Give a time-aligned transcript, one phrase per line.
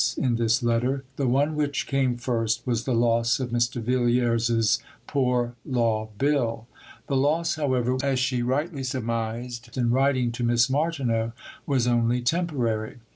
[0.17, 3.79] in this letter, the one which came first was the loss of Mr.
[3.79, 6.65] Villiers's Poor Law Bill.
[7.05, 11.33] The loss, however, as she rightly surmised in writing to Miss Martineau,
[11.67, 12.95] was only temporary.